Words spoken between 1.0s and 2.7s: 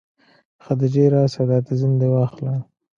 راسه دا تيزن دې واخله.